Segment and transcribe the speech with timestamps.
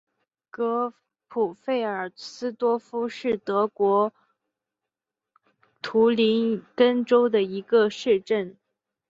[0.49, 0.95] 格
[1.27, 4.11] 普费尔斯多夫是德国
[5.83, 8.57] 图林根州的一个市镇。